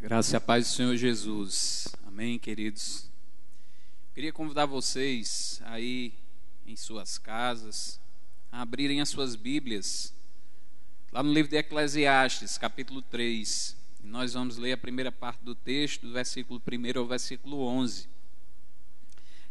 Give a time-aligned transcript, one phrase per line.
[0.00, 1.88] Graça e a paz do Senhor Jesus.
[2.06, 3.10] Amém, queridos.
[4.14, 6.14] Queria convidar vocês aí
[6.64, 8.00] em suas casas
[8.52, 10.14] a abrirem as suas Bíblias
[11.10, 13.76] lá no livro de Eclesiastes, capítulo 3.
[14.04, 18.08] E nós vamos ler a primeira parte do texto, do versículo 1 ao versículo 11.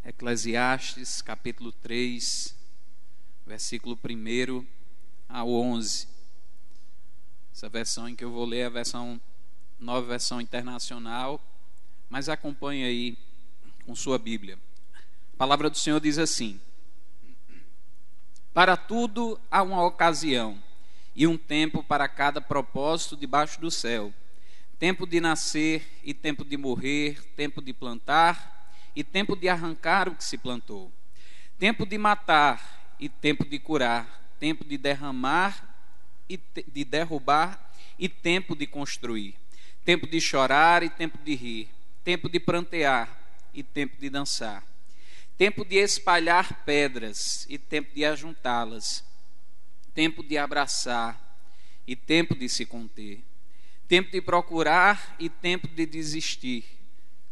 [0.05, 2.55] Eclesiastes, capítulo 3,
[3.45, 4.65] versículo 1
[5.27, 6.07] ao 11.
[7.51, 9.19] Essa versão em que eu vou ler é a versão
[9.79, 11.41] nova versão internacional,
[12.09, 13.17] mas acompanhe aí
[13.85, 14.57] com sua Bíblia.
[15.33, 16.59] A palavra do Senhor diz assim:
[18.53, 20.61] Para tudo há uma ocasião
[21.15, 24.13] e um tempo para cada propósito debaixo do céu.
[24.79, 30.15] Tempo de nascer e tempo de morrer, tempo de plantar e tempo de arrancar o
[30.15, 30.91] que se plantou.
[31.57, 35.75] Tempo de matar e tempo de curar, tempo de derramar
[36.29, 39.35] e de derrubar e tempo de construir
[39.87, 41.69] tempo de chorar e tempo de rir,
[42.03, 43.07] tempo de prantear
[43.53, 44.61] e tempo de dançar,
[45.37, 49.01] tempo de espalhar pedras e tempo de ajuntá-las,
[49.93, 51.17] tempo de abraçar
[51.87, 53.23] e tempo de se conter,
[53.87, 56.65] tempo de procurar e tempo de desistir,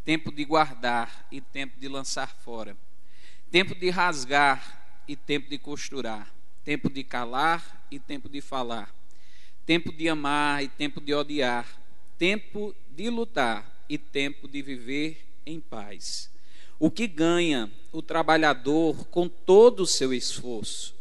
[0.05, 2.77] tempo de guardar e tempo de lançar fora,
[3.51, 8.95] tempo de rasgar e tempo de costurar, tempo de calar e tempo de falar,
[9.65, 11.83] tempo de amar e tempo de odiar
[12.17, 16.29] tempo de lutar e tempo de viver em paz.
[16.79, 20.93] O que ganha o trabalhador com todo o seu esforço?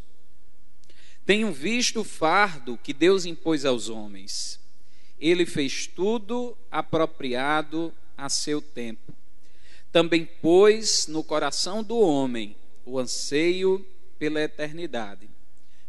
[1.26, 4.60] Tenho visto o fardo que Deus impôs aos homens.
[5.18, 9.12] Ele fez tudo apropriado a seu tempo.
[9.90, 13.84] Também pôs no coração do homem o anseio
[14.18, 15.28] pela eternidade.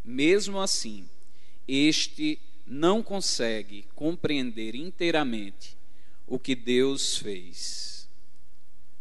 [0.03, 1.09] Mesmo assim,
[1.67, 5.77] este não consegue compreender inteiramente
[6.25, 8.09] o que Deus fez.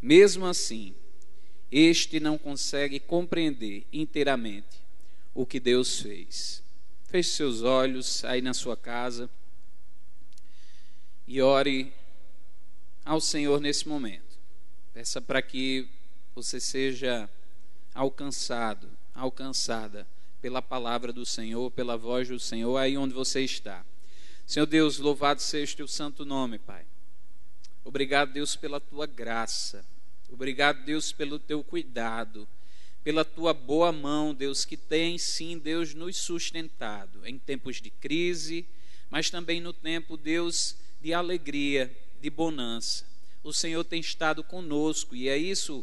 [0.00, 0.94] Mesmo assim,
[1.72, 4.82] este não consegue compreender inteiramente
[5.34, 6.62] o que Deus fez.
[7.06, 9.30] Feche seus olhos aí na sua casa
[11.26, 11.92] e ore
[13.04, 14.38] ao Senhor nesse momento.
[14.92, 15.88] Peça para que
[16.34, 17.28] você seja
[17.94, 20.06] alcançado, alcançada
[20.44, 23.82] pela palavra do Senhor, pela voz do Senhor, aí onde você está.
[24.46, 26.84] Senhor Deus, louvado seja o teu santo nome, Pai.
[27.82, 29.86] Obrigado, Deus, pela tua graça.
[30.30, 32.46] Obrigado, Deus, pelo teu cuidado,
[33.02, 38.66] pela tua boa mão, Deus, que tem sim, Deus, nos sustentado em tempos de crise,
[39.08, 41.90] mas também no tempo, Deus, de alegria,
[42.20, 43.06] de bonança.
[43.42, 45.82] O Senhor tem estado conosco e é isso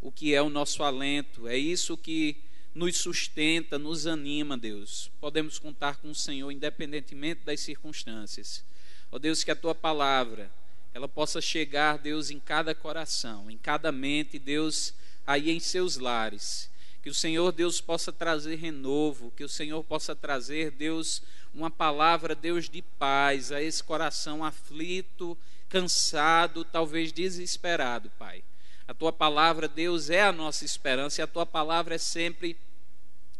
[0.00, 5.10] o que é o nosso alento, é isso que nos sustenta, nos anima, Deus.
[5.20, 8.64] Podemos contar com o Senhor independentemente das circunstâncias.
[9.10, 10.50] Ó Deus, que a tua palavra
[10.92, 14.94] ela possa chegar, Deus, em cada coração, em cada mente, Deus,
[15.26, 16.70] aí em seus lares.
[17.02, 21.22] Que o Senhor, Deus, possa trazer renovo, que o Senhor possa trazer, Deus,
[21.54, 25.36] uma palavra, Deus, de paz a esse coração aflito,
[25.68, 28.42] cansado, talvez desesperado, Pai.
[28.90, 32.56] A tua palavra, Deus, é a nossa esperança e a tua palavra é sempre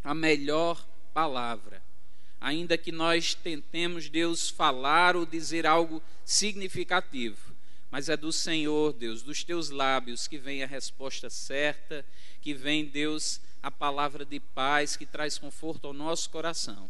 [0.05, 0.81] a melhor
[1.13, 1.83] palavra.
[2.41, 7.53] Ainda que nós tentemos, Deus, falar ou dizer algo significativo,
[7.91, 12.07] mas é do Senhor, Deus, dos teus lábios que vem a resposta certa,
[12.41, 16.89] que vem, Deus, a palavra de paz que traz conforto ao nosso coração.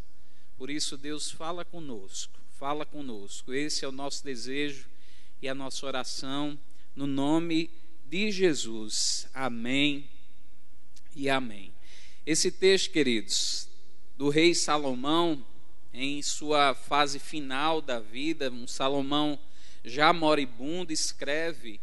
[0.59, 3.55] Por isso, Deus, fala conosco, fala conosco.
[3.55, 4.87] Esse é o nosso desejo
[5.41, 6.59] e a nossa oração,
[6.95, 7.80] no nome de
[8.13, 9.29] Jesus.
[9.33, 10.09] Amém
[11.15, 11.73] e amém.
[12.27, 13.69] Esse texto, queridos,
[14.17, 15.45] do rei Salomão,
[15.93, 19.39] em sua fase final da vida, um Salomão
[19.85, 21.81] já moribundo, escreve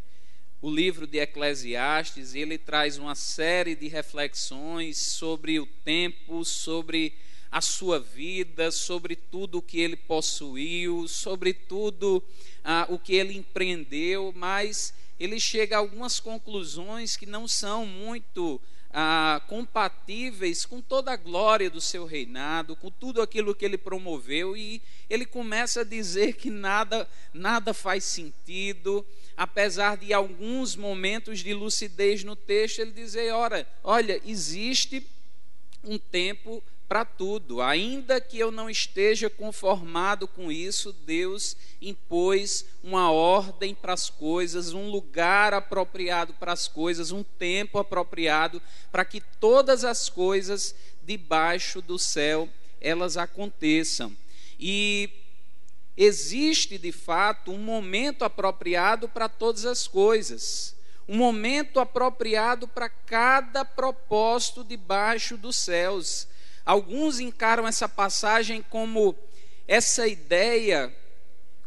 [0.62, 7.14] o livro de Eclesiastes e ele traz uma série de reflexões sobre o tempo, sobre
[7.52, 12.22] a sua vida, sobre tudo o que ele possuiu, sobre tudo
[12.64, 18.62] ah, o que ele empreendeu, mas ele chega a algumas conclusões que não são muito
[18.92, 24.56] ah, compatíveis com toda a glória do seu reinado, com tudo aquilo que ele promoveu,
[24.56, 29.06] e ele começa a dizer que nada, nada faz sentido,
[29.36, 35.06] apesar de alguns momentos de lucidez no texto, ele dizer: ora, olha, existe
[35.84, 37.62] um tempo para tudo.
[37.62, 44.74] Ainda que eu não esteja conformado com isso, Deus impôs uma ordem para as coisas,
[44.74, 48.62] um lugar apropriado para as coisas, um tempo apropriado
[48.92, 50.74] para que todas as coisas
[51.04, 52.50] debaixo do céu
[52.80, 54.16] elas aconteçam.
[54.60, 55.10] E
[55.95, 60.75] existe de fato um momento apropriado para todas as coisas,
[61.07, 66.28] um momento apropriado para cada propósito debaixo dos céus.
[66.68, 69.16] Alguns encaram essa passagem como
[69.66, 70.94] essa ideia,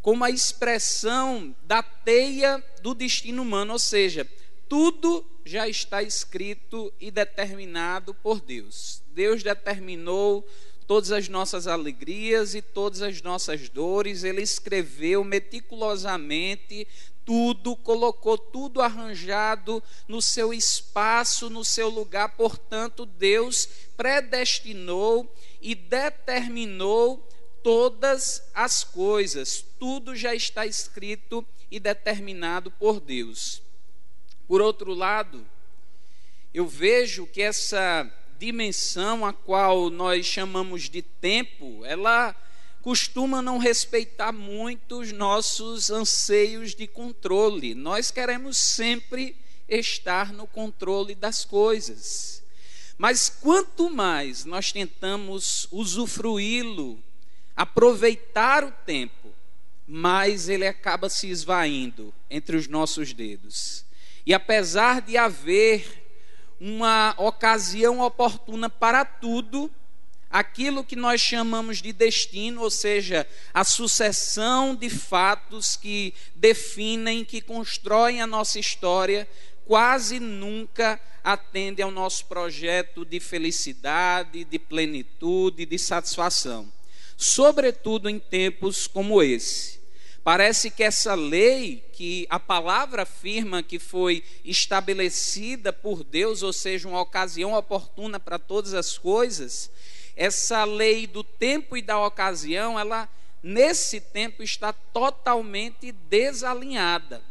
[0.02, 4.28] como a expressão da teia do destino humano, ou seja,
[4.68, 9.02] tudo já está escrito e determinado por Deus.
[9.14, 10.46] Deus determinou
[10.86, 16.86] todas as nossas alegrias e todas as nossas dores, ele escreveu meticulosamente
[17.30, 22.30] tudo, colocou tudo arranjado no seu espaço, no seu lugar.
[22.30, 25.32] Portanto, Deus predestinou
[25.62, 27.24] e determinou
[27.62, 29.64] todas as coisas.
[29.78, 33.62] Tudo já está escrito e determinado por Deus.
[34.48, 35.46] Por outro lado,
[36.52, 42.34] eu vejo que essa dimensão a qual nós chamamos de tempo, ela
[42.82, 47.74] costuma não respeitar muito os nossos anseios de controle.
[47.74, 49.36] Nós queremos sempre
[49.68, 52.42] estar no controle das coisas.
[52.96, 56.98] Mas quanto mais nós tentamos usufruí-lo,
[57.56, 59.32] aproveitar o tempo,
[59.86, 63.84] mais ele acaba se esvaindo entre os nossos dedos.
[64.26, 66.00] E apesar de haver
[66.60, 69.70] uma ocasião oportuna para tudo,
[70.30, 77.40] aquilo que nós chamamos de destino, ou seja, a sucessão de fatos que definem, que
[77.40, 79.28] constroem a nossa história,
[79.66, 86.72] quase nunca atende ao nosso projeto de felicidade, de plenitude, de satisfação.
[87.16, 89.80] Sobretudo em tempos como esse.
[90.22, 96.88] Parece que essa lei que a palavra afirma que foi estabelecida por Deus, ou seja,
[96.88, 99.70] uma ocasião oportuna para todas as coisas,
[100.16, 103.08] essa lei do tempo e da ocasião, ela
[103.42, 107.22] nesse tempo está totalmente desalinhada.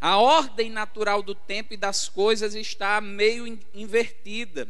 [0.00, 4.68] A ordem natural do tempo e das coisas está meio invertida.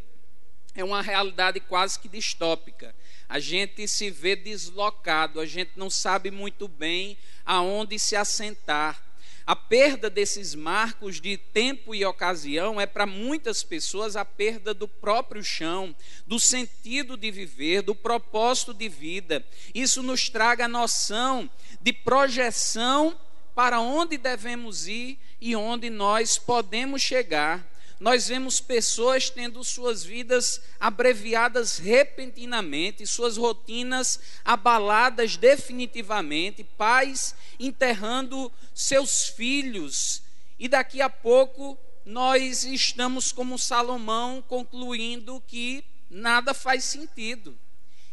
[0.74, 2.94] É uma realidade quase que distópica.
[3.28, 7.16] A gente se vê deslocado, a gente não sabe muito bem
[7.46, 9.01] aonde se assentar.
[9.46, 14.86] A perda desses marcos de tempo e ocasião é para muitas pessoas a perda do
[14.86, 15.94] próprio chão,
[16.26, 19.44] do sentido de viver, do propósito de vida.
[19.74, 21.50] Isso nos traga a noção
[21.80, 23.18] de projeção
[23.54, 27.71] para onde devemos ir e onde nós podemos chegar
[28.02, 39.28] nós vemos pessoas tendo suas vidas abreviadas repentinamente, suas rotinas abaladas definitivamente, pais enterrando seus
[39.28, 40.20] filhos,
[40.58, 47.56] e daqui a pouco nós estamos como Salomão concluindo que nada faz sentido.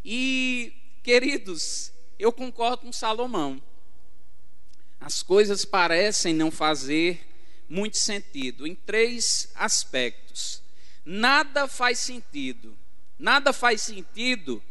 [0.06, 0.71] E,
[1.01, 3.59] queridos, eu concordo com Salomão.
[5.01, 7.28] As coisas parecem não fazer
[7.69, 10.62] muito sentido em três aspectos.
[11.06, 12.75] Nada faz sentido,
[13.18, 14.62] nada faz sentido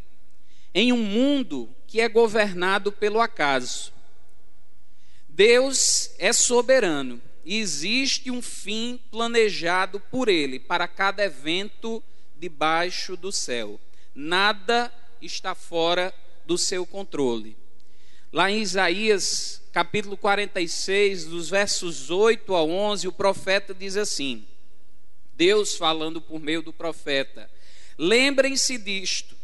[0.75, 3.93] em um mundo que é governado pelo acaso.
[5.29, 12.03] Deus é soberano e existe um fim planejado por Ele para cada evento
[12.37, 13.81] debaixo do céu.
[14.15, 14.93] Nada
[15.23, 16.12] está fora
[16.45, 17.56] do seu controle.
[18.33, 24.44] Lá em Isaías capítulo 46, dos versos 8 a 11, o profeta diz assim:
[25.37, 27.49] Deus falando por meio do profeta:
[27.97, 29.37] Lembrem-se disto,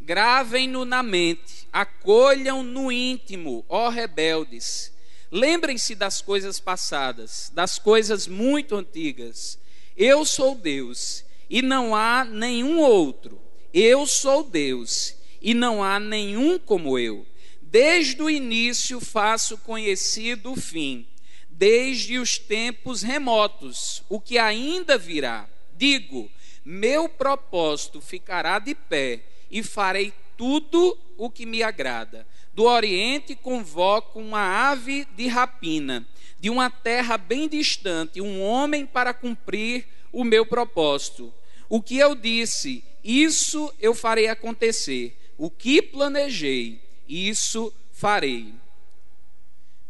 [0.00, 4.90] gravem-no na mente, acolham no íntimo, ó rebeldes.
[5.30, 9.58] Lembrem-se das coisas passadas, das coisas muito antigas.
[9.94, 13.38] Eu sou Deus e não há nenhum outro.
[13.74, 17.26] Eu sou Deus e não há nenhum como eu
[17.72, 21.06] Desde o início faço conhecido o fim,
[21.48, 25.48] desde os tempos remotos, o que ainda virá.
[25.74, 26.30] Digo,
[26.62, 32.26] meu propósito ficará de pé e farei tudo o que me agrada.
[32.52, 36.06] Do Oriente convoco uma ave de rapina,
[36.38, 41.32] de uma terra bem distante, um homem para cumprir o meu propósito.
[41.70, 45.18] O que eu disse, isso eu farei acontecer.
[45.38, 48.54] O que planejei, isso farei.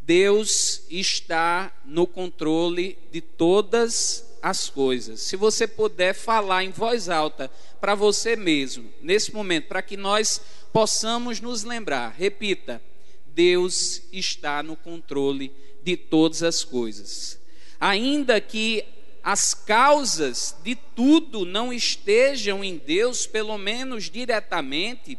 [0.01, 5.21] Deus está no controle de todas as coisas.
[5.21, 7.49] Se você puder falar em voz alta
[7.81, 10.41] para você mesmo, nesse momento, para que nós
[10.73, 12.83] possamos nos lembrar, repita:
[13.27, 15.53] Deus está no controle
[15.85, 17.39] de todas as coisas.
[17.81, 18.85] Ainda que
[19.23, 25.17] as causas de tudo não estejam em Deus, pelo menos diretamente,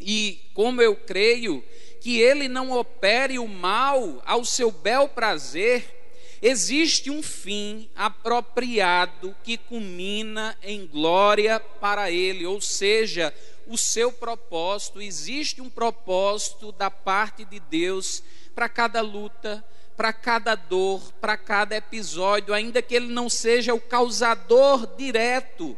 [0.00, 1.64] e como eu creio
[2.00, 5.98] que ele não opere o mal ao seu bel prazer,
[6.40, 13.34] existe um fim apropriado que culmina em glória para ele, ou seja,
[13.66, 18.22] o seu propósito, existe um propósito da parte de Deus
[18.54, 19.64] para cada luta,
[19.96, 25.76] para cada dor, para cada episódio, ainda que ele não seja o causador direto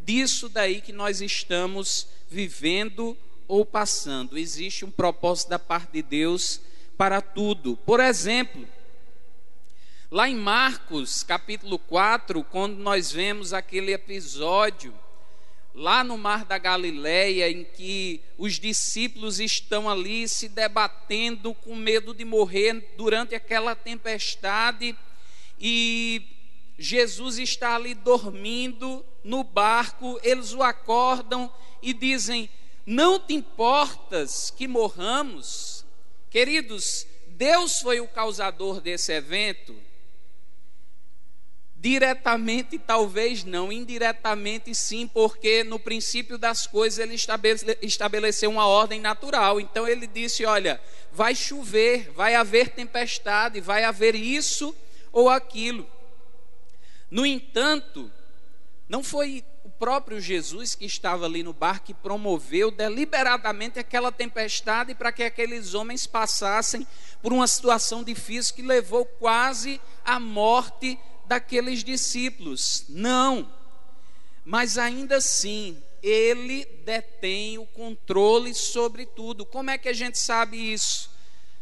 [0.00, 3.16] disso daí que nós estamos vivendo
[3.48, 4.38] ou passando.
[4.38, 6.60] Existe um propósito da parte de Deus
[6.96, 7.76] para tudo.
[7.76, 8.66] Por exemplo,
[10.10, 14.94] lá em Marcos, capítulo 4, quando nós vemos aquele episódio
[15.74, 22.14] lá no mar da Galileia, em que os discípulos estão ali se debatendo com medo
[22.14, 24.96] de morrer durante aquela tempestade
[25.60, 26.22] e
[26.78, 32.48] Jesus está ali dormindo no barco, eles o acordam e dizem:
[32.86, 35.84] Não te importas que morramos?
[36.30, 39.74] Queridos, Deus foi o causador desse evento.
[41.74, 47.16] Diretamente, talvez não, indiretamente sim, porque no princípio das coisas ele
[47.82, 49.60] estabeleceu uma ordem natural.
[49.60, 50.80] Então ele disse: Olha,
[51.12, 54.74] vai chover, vai haver tempestade, vai haver isso
[55.10, 55.88] ou aquilo.
[57.10, 58.10] No entanto,
[58.88, 59.44] não foi
[59.78, 66.06] próprio Jesus que estava ali no barco promoveu deliberadamente aquela tempestade para que aqueles homens
[66.06, 66.86] passassem
[67.22, 72.84] por uma situação difícil que levou quase à morte daqueles discípulos.
[72.88, 73.50] Não.
[74.44, 79.44] Mas ainda assim, ele detém o controle sobre tudo.
[79.44, 81.10] Como é que a gente sabe isso?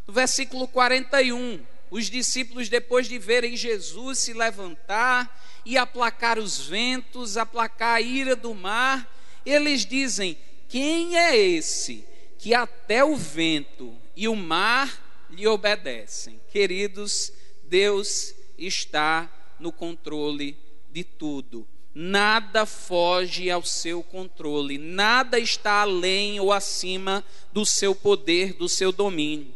[0.06, 7.36] No versículo 41, os discípulos, depois de verem Jesus se levantar e aplacar os ventos,
[7.36, 9.10] aplacar a ira do mar,
[9.44, 10.36] eles dizem:
[10.68, 12.04] Quem é esse
[12.38, 16.40] que até o vento e o mar lhe obedecem?
[16.50, 17.32] Queridos,
[17.64, 20.56] Deus está no controle
[20.90, 21.66] de tudo.
[21.94, 28.90] Nada foge ao seu controle, nada está além ou acima do seu poder, do seu
[28.90, 29.54] domínio.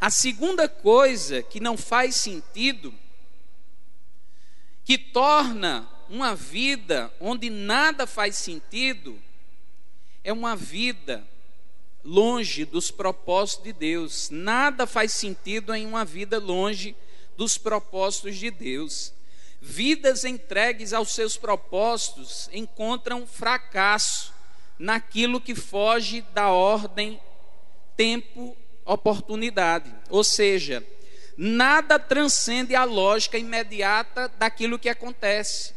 [0.00, 2.94] A segunda coisa que não faz sentido
[4.90, 9.16] que torna uma vida onde nada faz sentido,
[10.24, 11.24] é uma vida
[12.02, 14.30] longe dos propósitos de Deus.
[14.30, 16.96] Nada faz sentido em uma vida longe
[17.36, 19.14] dos propósitos de Deus.
[19.60, 24.34] Vidas entregues aos seus propósitos encontram fracasso
[24.76, 27.20] naquilo que foge da ordem
[27.96, 29.94] tempo oportunidade.
[30.08, 30.84] Ou seja,
[31.36, 35.74] nada transcende a lógica imediata daquilo que acontece.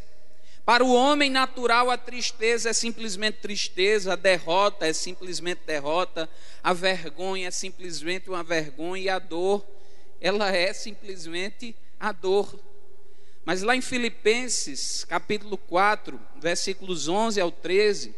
[0.66, 6.30] Para o homem natural, a tristeza é simplesmente tristeza, a derrota é simplesmente derrota,
[6.64, 9.66] a vergonha é simplesmente uma vergonha e a dor,
[10.22, 12.58] ela é simplesmente a dor.
[13.44, 18.16] Mas lá em Filipenses, capítulo 4, versículos 11 ao 13,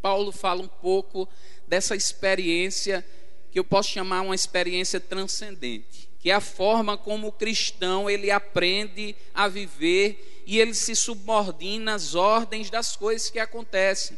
[0.00, 1.28] Paulo fala um pouco
[1.68, 3.04] dessa experiência
[3.52, 8.30] que eu posso chamar uma experiência transcendente que é a forma como o cristão ele
[8.30, 14.16] aprende a viver e ele se subordina às ordens das coisas que acontecem.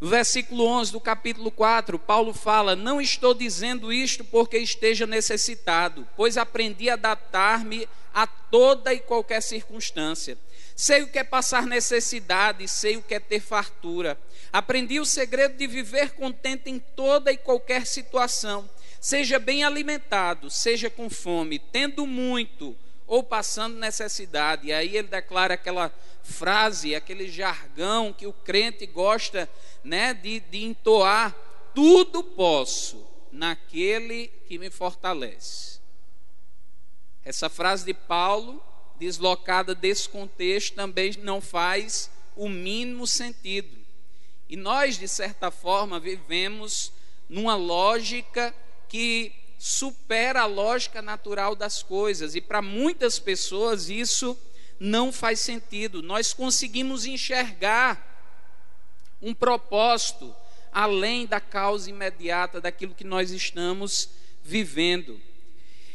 [0.00, 6.06] No versículo 11 do capítulo 4, Paulo fala: Não estou dizendo isto porque esteja necessitado,
[6.16, 10.38] pois aprendi a adaptar-me a toda e qualquer circunstância.
[10.76, 14.16] Sei o que é passar necessidade, sei o que é ter fartura.
[14.52, 18.68] Aprendi o segredo de viver contente em toda e qualquer situação
[19.00, 22.76] Seja bem alimentado, seja com fome, tendo muito
[23.06, 24.68] ou passando necessidade.
[24.68, 25.90] E aí ele declara aquela
[26.22, 29.48] frase, aquele jargão que o crente gosta
[29.82, 31.34] né, de, de entoar:
[31.74, 35.80] tudo posso naquele que me fortalece.
[37.24, 38.62] Essa frase de Paulo,
[38.98, 43.78] deslocada desse contexto, também não faz o mínimo sentido.
[44.48, 46.92] E nós, de certa forma, vivemos
[47.28, 48.54] numa lógica
[48.90, 54.36] que supera a lógica natural das coisas, e para muitas pessoas isso
[54.80, 56.02] não faz sentido.
[56.02, 58.08] Nós conseguimos enxergar
[59.22, 60.34] um propósito
[60.72, 64.08] além da causa imediata daquilo que nós estamos
[64.42, 65.20] vivendo.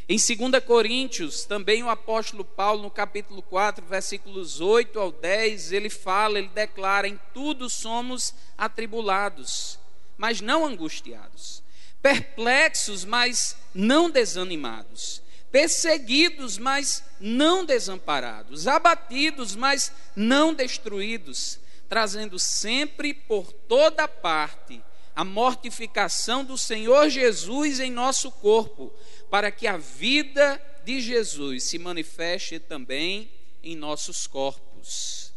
[0.08, 5.90] Em 2 Coríntios, também o apóstolo Paulo, no capítulo 4, versículos 8 ao 10, ele
[5.90, 9.80] fala, ele declara: em tudo somos atribulados,
[10.18, 11.64] mas não angustiados
[12.06, 21.60] perplexos, mas não desanimados, perseguidos, mas não desamparados, abatidos, mas não destruídos,
[21.90, 24.84] trazendo sempre por toda parte
[25.16, 28.94] a mortificação do Senhor Jesus em nosso corpo,
[29.32, 33.32] para que a vida de Jesus se manifeste também
[33.64, 35.34] em nossos corpos.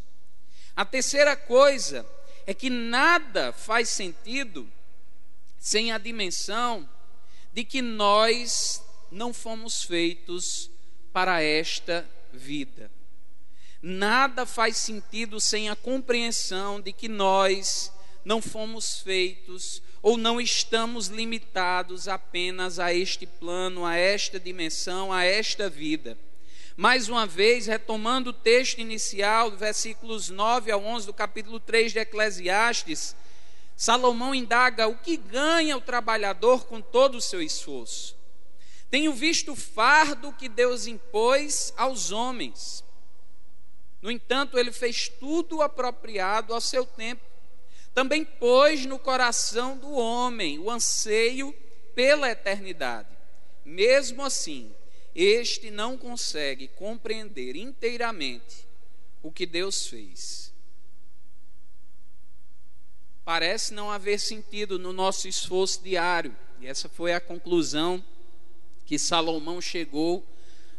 [0.77, 2.05] A terceira coisa
[2.47, 4.71] é que nada faz sentido
[5.59, 6.88] sem a dimensão
[7.53, 10.71] de que nós não fomos feitos
[11.12, 12.91] para esta vida.
[13.81, 17.93] Nada faz sentido sem a compreensão de que nós
[18.25, 25.25] não fomos feitos ou não estamos limitados apenas a este plano, a esta dimensão, a
[25.25, 26.19] esta vida.
[26.77, 31.99] Mais uma vez, retomando o texto inicial, versículos 9 ao 11 do capítulo 3 de
[31.99, 33.17] Eclesiastes,
[33.78, 38.18] Salomão indaga o que ganha o trabalhador com todo o seu esforço.
[38.90, 42.82] Tenho visto o fardo que Deus impôs aos homens.
[44.02, 47.23] No entanto, ele fez tudo apropriado ao seu tempo.
[47.94, 51.54] Também pôs no coração do homem o anseio
[51.94, 53.16] pela eternidade.
[53.64, 54.75] Mesmo assim,
[55.14, 58.66] este não consegue compreender inteiramente
[59.23, 60.48] o que Deus fez
[63.28, 66.35] parece não haver sentido no nosso esforço diário.
[66.58, 68.02] E essa foi a conclusão
[68.87, 70.26] que Salomão chegou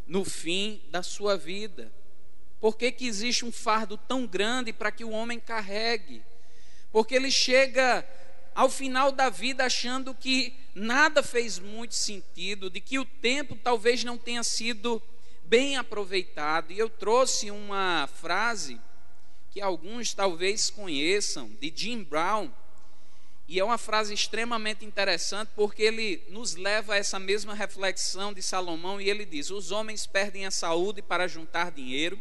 [0.07, 1.93] no fim da sua vida.
[2.59, 6.23] Por que, que existe um fardo tão grande para que o homem carregue?
[6.91, 8.03] Porque ele chega
[8.55, 14.03] ao final da vida achando que nada fez muito sentido, de que o tempo talvez
[14.03, 14.99] não tenha sido
[15.43, 16.73] bem aproveitado.
[16.73, 18.81] E eu trouxe uma frase
[19.59, 22.49] que alguns talvez conheçam, de Jim Brown,
[23.45, 28.41] e é uma frase extremamente interessante porque ele nos leva a essa mesma reflexão de
[28.41, 32.17] Salomão e ele diz: Os homens perdem a saúde para juntar dinheiro,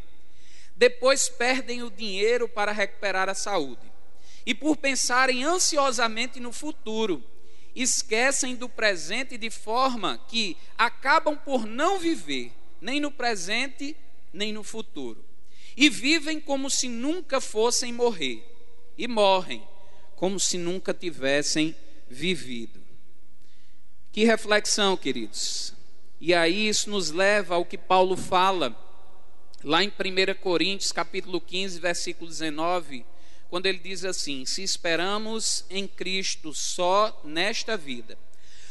[0.75, 3.89] depois perdem o dinheiro para recuperar a saúde.
[4.45, 7.23] E por pensarem ansiosamente no futuro,
[7.73, 13.97] esquecem do presente de forma que acabam por não viver nem no presente
[14.33, 15.28] nem no futuro
[15.81, 18.45] e vivem como se nunca fossem morrer,
[18.99, 19.63] e morrem
[20.17, 21.73] como se nunca tivessem
[22.09, 22.83] vivido.
[24.11, 25.73] Que reflexão, queridos.
[26.21, 28.77] E aí isso nos leva ao que Paulo fala
[29.63, 29.93] lá em 1
[30.41, 33.07] Coríntios, capítulo 15, versículo 19,
[33.49, 38.19] quando ele diz assim: "Se esperamos em Cristo só nesta vida,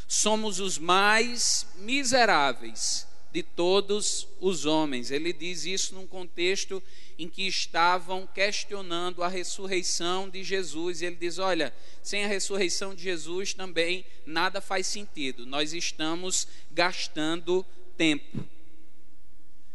[0.09, 5.11] somos os mais miseráveis de todos os homens.
[5.11, 6.81] Ele diz isso num contexto
[7.17, 11.01] em que estavam questionando a ressurreição de Jesus.
[11.01, 15.45] Ele diz: Olha, sem a ressurreição de Jesus também nada faz sentido.
[15.45, 17.65] Nós estamos gastando
[17.97, 18.45] tempo.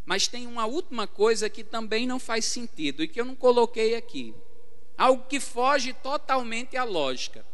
[0.04, 3.94] Mas tem uma última coisa que também não faz sentido e que eu não coloquei
[3.94, 4.34] aqui.
[4.98, 7.44] Algo que foge totalmente à lógica.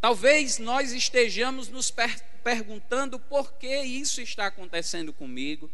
[0.00, 5.70] Talvez nós estejamos nos per perguntando por que isso está acontecendo comigo,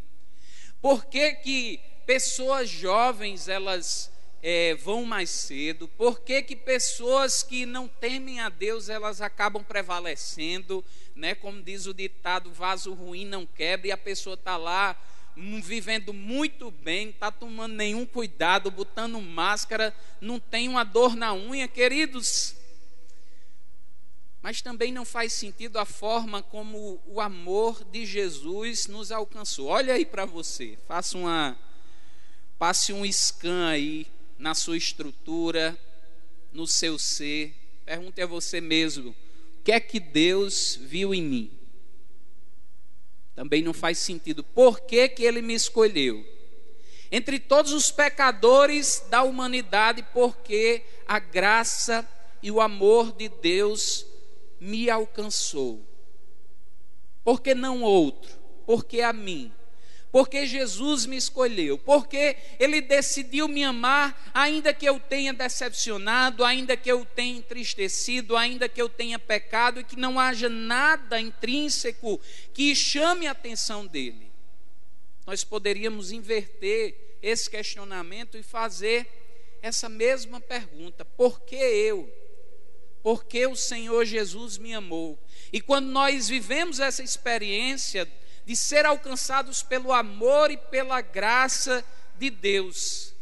[0.83, 4.11] por que, que pessoas jovens elas
[4.43, 9.63] é, vão mais cedo, por que, que pessoas que não temem a Deus elas acabam
[9.63, 10.85] prevalecendo,
[11.15, 11.33] né?
[11.37, 15.01] como diz o ditado, vaso ruim não quebra, e a pessoa está lá
[15.37, 21.33] hum, vivendo muito bem, está tomando nenhum cuidado, botando máscara, não tem uma dor na
[21.33, 22.64] unha, queridos
[24.45, 29.69] mas também não faz sentido a forma como o amor de Jesus nos alcançou.
[29.69, 31.57] Olha aí para você, faça uma
[32.59, 34.07] passe um scan aí
[34.39, 35.75] na sua estrutura,
[36.53, 37.55] no seu ser.
[37.87, 41.51] Pergunte a você mesmo: o que é que Deus viu em mim?
[43.35, 44.45] Também não faz sentido.
[44.45, 46.23] Por que, que ele me escolheu?
[47.11, 52.07] Entre todos os pecadores da humanidade, porque a graça
[52.43, 54.13] e o amor de Deus
[54.61, 55.85] me alcançou.
[57.23, 58.39] Porque não outro?
[58.67, 59.53] Porque a mim.
[60.15, 66.77] Porque Jesus me escolheu, porque Ele decidiu me amar, ainda que eu tenha decepcionado, ainda
[66.77, 72.21] que eu tenha entristecido, ainda que eu tenha pecado e que não haja nada intrínseco
[72.53, 74.31] que chame a atenção dele.
[75.27, 79.09] Nós poderíamos inverter esse questionamento e fazer
[79.61, 82.09] essa mesma pergunta: por que eu?
[83.05, 85.23] Porque o Senhor Jesus me amou.
[85.53, 88.11] E quando nós vivemos essa experiência
[88.47, 91.85] de ser alcançados pelo amor e pela graça
[92.19, 93.15] de Deus,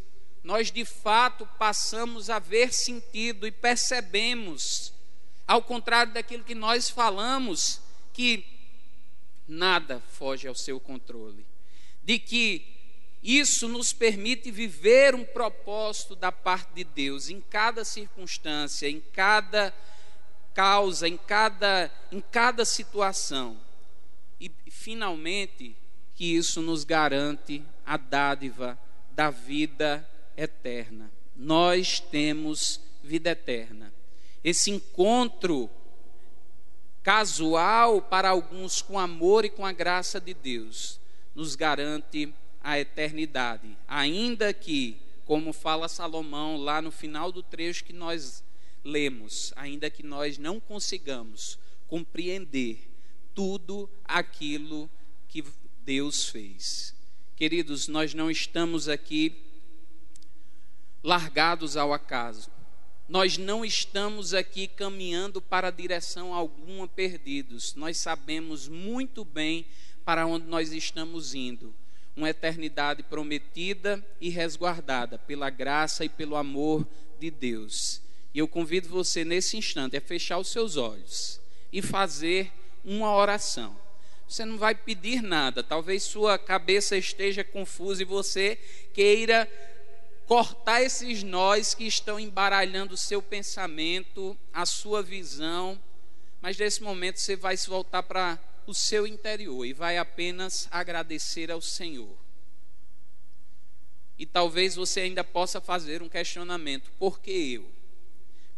[0.44, 4.94] nós de fato passamos a ver sentido e percebemos,
[5.48, 7.80] ao contrário daquilo que nós falamos,
[8.12, 8.46] que
[9.48, 11.44] nada foge ao seu controle,
[12.04, 12.71] de que
[13.22, 19.72] isso nos permite viver um propósito da parte de Deus em cada circunstância, em cada
[20.52, 23.56] causa, em cada, em cada situação.
[24.40, 25.76] E, finalmente,
[26.14, 28.76] que isso nos garante a dádiva
[29.12, 31.10] da vida eterna.
[31.36, 33.92] Nós temos vida eterna.
[34.42, 35.70] Esse encontro
[37.02, 41.00] casual para alguns com amor e com a graça de Deus
[41.34, 47.92] nos garante a eternidade, ainda que, como fala Salomão lá no final do trecho que
[47.92, 48.44] nós
[48.84, 52.88] lemos, ainda que nós não consigamos compreender
[53.34, 54.88] tudo aquilo
[55.28, 55.44] que
[55.84, 56.94] Deus fez.
[57.36, 59.34] Queridos, nós não estamos aqui
[61.02, 62.50] largados ao acaso.
[63.08, 67.74] Nós não estamos aqui caminhando para direção alguma perdidos.
[67.74, 69.66] Nós sabemos muito bem
[70.04, 71.74] para onde nós estamos indo.
[72.14, 76.86] Uma eternidade prometida e resguardada pela graça e pelo amor
[77.18, 78.02] de Deus.
[78.34, 81.40] E eu convido você nesse instante a fechar os seus olhos
[81.72, 82.52] e fazer
[82.84, 83.76] uma oração.
[84.28, 88.58] Você não vai pedir nada, talvez sua cabeça esteja confusa e você
[88.94, 89.46] queira
[90.26, 95.78] cortar esses nós que estão embaralhando o seu pensamento, a sua visão,
[96.40, 101.50] mas nesse momento você vai se voltar para o seu interior e vai apenas agradecer
[101.50, 102.16] ao Senhor.
[104.18, 107.68] E talvez você ainda possa fazer um questionamento: por que eu?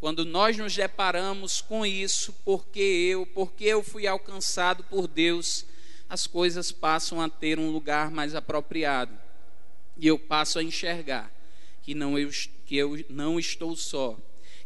[0.00, 5.64] Quando nós nos deparamos com isso, por que eu, porque eu fui alcançado por Deus,
[6.08, 9.18] as coisas passam a ter um lugar mais apropriado.
[9.96, 11.32] E eu passo a enxergar
[11.82, 12.28] que não eu,
[12.66, 14.18] que eu não estou só,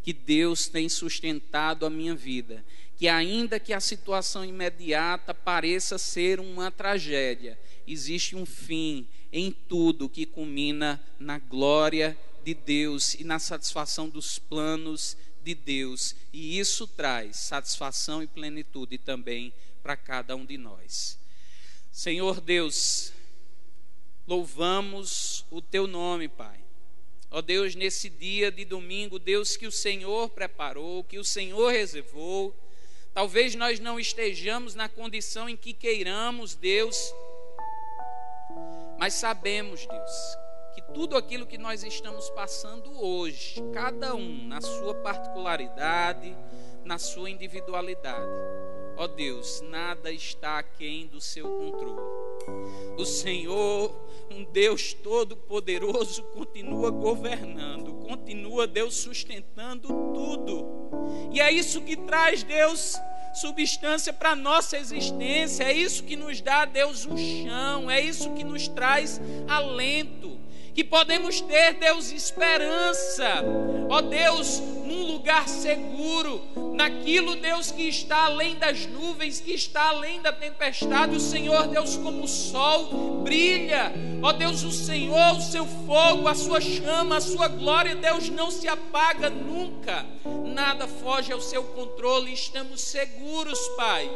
[0.02, 2.64] que Deus tem sustentado a minha vida,
[2.98, 7.56] que ainda que a situação imediata pareça ser uma tragédia,
[7.86, 14.40] existe um fim em tudo que culmina na glória de Deus e na satisfação dos
[14.40, 21.16] planos de Deus, e isso traz satisfação e plenitude também para cada um de nós.
[21.92, 23.12] Senhor Deus,
[24.26, 26.58] louvamos o teu nome, Pai.
[27.30, 32.56] Ó Deus, nesse dia de domingo, Deus que o Senhor preparou, que o Senhor reservou,
[33.18, 37.12] talvez nós não estejamos na condição em que queiramos, Deus,
[38.96, 40.38] mas sabemos, Deus,
[40.72, 46.32] que tudo aquilo que nós estamos passando hoje, cada um na sua particularidade,
[46.84, 48.30] na sua individualidade,
[48.96, 52.00] ó Deus, nada está aquém do seu controle.
[52.96, 53.92] O Senhor
[54.30, 60.87] um Deus todo-poderoso continua governando, continua Deus sustentando tudo.
[61.32, 62.98] E é isso que traz Deus
[63.34, 68.42] substância para nossa existência, é isso que nos dá Deus um chão, é isso que
[68.42, 70.38] nos traz alento.
[70.74, 73.42] Que podemos ter, Deus, esperança,
[73.88, 76.40] ó Deus, num lugar seguro,
[76.74, 81.16] naquilo, Deus, que está além das nuvens, que está além da tempestade.
[81.16, 83.92] O Senhor, Deus, como o sol, brilha,
[84.22, 88.48] ó Deus, o Senhor, o seu fogo, a sua chama, a sua glória, Deus, não
[88.48, 90.06] se apaga nunca,
[90.58, 94.10] nada foge ao seu controle, estamos seguros, Pai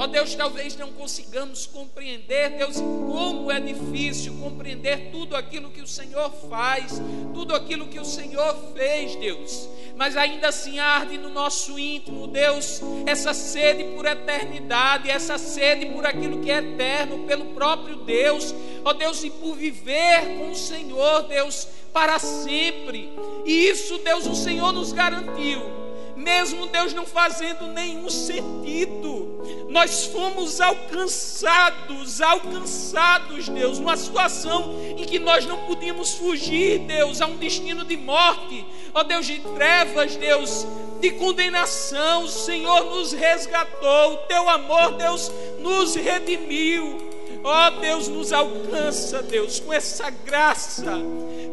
[0.00, 5.86] Ó Deus, talvez não consigamos compreender, Deus, como é difícil compreender tudo aquilo que o
[5.86, 7.02] Senhor faz,
[7.34, 9.68] tudo aquilo que o Senhor fez, Deus.
[9.98, 16.06] Mas ainda assim arde no nosso íntimo, Deus, essa sede por eternidade, essa sede por
[16.06, 18.54] aquilo que é eterno, pelo próprio Deus.
[18.82, 23.12] Ó Deus, e por viver com o Senhor, Deus, para sempre.
[23.44, 25.80] E isso, Deus, o Senhor nos garantiu
[26.20, 35.18] mesmo Deus não fazendo nenhum sentido, nós fomos alcançados, alcançados, Deus, numa situação em que
[35.18, 40.66] nós não podíamos fugir, Deus, a um destino de morte, ó Deus de trevas, Deus,
[41.00, 47.08] de condenação, o Senhor nos resgatou, o teu amor, Deus, nos redimiu.
[47.42, 50.98] Ó Deus, nos alcança, Deus, com essa graça,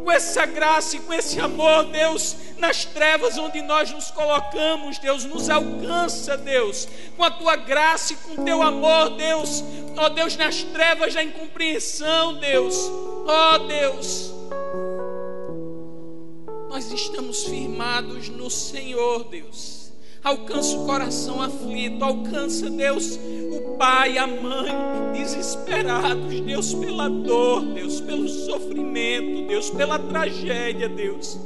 [0.07, 5.25] com essa graça e com esse amor, Deus, nas trevas onde nós nos colocamos, Deus,
[5.25, 9.61] nos alcança, Deus, com a tua graça e com o teu amor, Deus,
[9.97, 12.89] ó Deus, nas trevas da incompreensão, Deus,
[13.27, 14.31] ó Deus,
[16.69, 19.76] nós estamos firmados no Senhor, Deus
[20.27, 23.17] alcança o coração aflito, alcança, Deus,
[23.51, 24.71] o pai, a mãe,
[25.13, 31.37] desesperados, Deus, pela dor, Deus, pelo sofrimento, Deus, pela tragédia, Deus.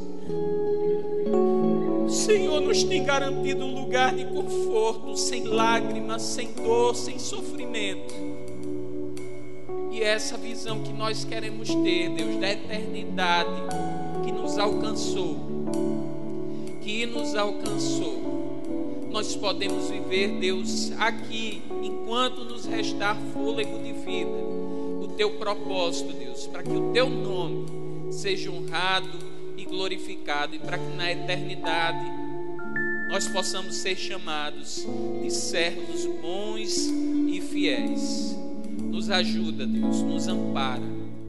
[2.05, 8.13] O Senhor nos tem garantido um lugar de conforto, sem lágrimas, sem dor, sem sofrimento.
[9.91, 13.61] E é essa visão que nós queremos ter, Deus, da eternidade
[14.25, 15.37] que nos alcançou,
[16.81, 18.20] que nos alcançou
[19.11, 24.31] nós podemos viver, Deus, aqui, enquanto nos restar fôlego de vida,
[25.01, 27.65] o teu propósito, Deus, para que o teu nome
[28.11, 29.19] seja honrado
[29.57, 32.05] e glorificado e para que na eternidade
[33.09, 34.87] nós possamos ser chamados
[35.21, 36.87] de servos bons
[37.27, 38.37] e fiéis.
[38.79, 40.90] Nos ajuda, Deus, nos ampara